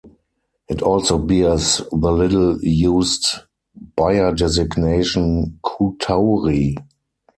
[0.67, 3.35] It also bears the little-used
[3.95, 6.75] Bayer designation "q Tauri".